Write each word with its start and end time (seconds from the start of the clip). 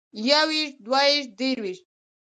يوويشت 0.27 0.75
دوويشت 0.85 1.29
درويشت 1.39 1.85